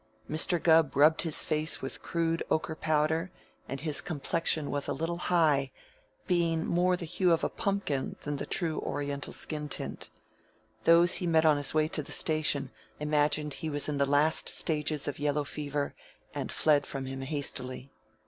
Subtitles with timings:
[0.27, 0.57] Mr.
[0.59, 3.29] Gubb rubbed his face with crude ochre powder,
[3.69, 5.71] and his complexion was a little high,
[6.25, 10.09] being more the hue of a pumpkin than the true Oriental skin tint.
[10.85, 14.49] Those he met on his way to the station imagined he was in the last
[14.49, 15.93] stages of yellow fever,
[16.33, 17.91] and fled from him hastily.